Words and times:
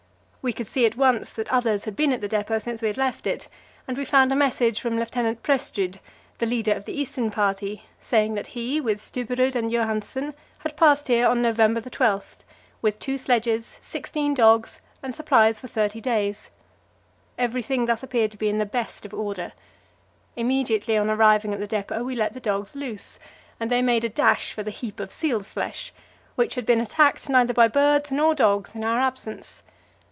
We 0.43 0.53
could 0.53 0.65
see 0.65 0.87
at 0.87 0.97
once 0.97 1.33
that 1.33 1.53
others 1.53 1.83
had 1.85 1.95
been 1.95 2.11
at 2.11 2.19
the 2.19 2.27
depot 2.27 2.57
since 2.57 2.81
we 2.81 2.87
had 2.87 2.97
left 2.97 3.27
it, 3.27 3.47
and 3.87 3.95
we 3.95 4.05
found 4.05 4.31
a 4.31 4.35
message 4.35 4.81
from 4.81 4.97
Lieutenant 4.97 5.43
Prestrud, 5.43 5.99
the 6.39 6.47
leader 6.47 6.71
of 6.73 6.85
the 6.85 6.99
eastern 6.99 7.29
party, 7.29 7.83
saying 8.01 8.33
that 8.33 8.47
he, 8.47 8.81
with 8.81 8.99
Stubberud 8.99 9.55
and 9.55 9.69
Johansen, 9.69 10.33
had 10.61 10.75
passed 10.75 11.09
here 11.09 11.27
on 11.27 11.43
November 11.43 11.79
12, 11.79 12.37
with 12.81 12.97
two 12.97 13.19
sledges, 13.19 13.77
sixteen 13.81 14.33
dogs, 14.33 14.81
and 15.03 15.13
supplies 15.13 15.59
for 15.59 15.67
thirty 15.67 16.01
days. 16.01 16.49
Everything 17.37 17.85
thus 17.85 18.01
appeared 18.01 18.31
to 18.31 18.37
be 18.37 18.49
in 18.49 18.57
the 18.57 18.65
best 18.65 19.05
of 19.05 19.13
order. 19.13 19.53
Immediately 20.35 20.97
on 20.97 21.07
arriving 21.07 21.53
at 21.53 21.59
the 21.59 21.67
depot 21.67 22.03
we 22.03 22.15
let 22.15 22.33
the 22.33 22.39
dogs 22.39 22.75
loose, 22.75 23.19
and 23.59 23.69
they 23.69 23.83
made 23.83 24.03
a 24.03 24.09
dash 24.09 24.53
for 24.53 24.63
the 24.63 24.71
heap 24.71 24.99
of 24.99 25.13
seal's 25.13 25.51
flesh, 25.53 25.93
which 26.33 26.55
had 26.55 26.65
been 26.65 26.81
attacked 26.81 27.29
neither 27.29 27.53
by 27.53 27.67
birds 27.67 28.11
nor 28.11 28.33
dogs 28.33 28.73
in 28.73 28.83
our 28.83 28.99
absence. 28.99 29.61